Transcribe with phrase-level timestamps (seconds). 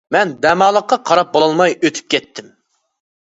[0.13, 2.47] مەن دەماللىققا قاراپ بولالماي ئۆتۈپ كەتتىم.